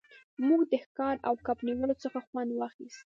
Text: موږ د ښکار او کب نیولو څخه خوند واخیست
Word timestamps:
موږ 0.47 0.61
د 0.71 0.73
ښکار 0.83 1.15
او 1.27 1.33
کب 1.45 1.57
نیولو 1.67 1.95
څخه 2.03 2.19
خوند 2.27 2.51
واخیست 2.53 3.03